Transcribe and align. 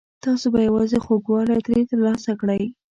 تاسو 0.23 0.45
به 0.53 0.59
یوازې 0.67 0.97
خوږوالی 1.05 1.57
ترې 1.65 1.79
ترلاسه 1.89 2.31
کړئ. 2.41 2.63